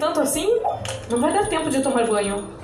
[0.00, 0.48] tanto assim?
[1.10, 2.59] Não vai dar tempo de tomar banho.